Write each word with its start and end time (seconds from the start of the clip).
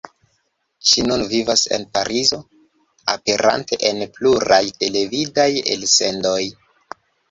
Ŝi 0.91 1.03
nun 1.09 1.23
vivas 1.33 1.65
en 1.77 1.85
Parizo, 1.99 2.41
aperante 3.17 3.81
en 3.93 4.03
pluraj 4.19 4.63
televidaj 4.83 5.51
elsendoj. 5.79 6.39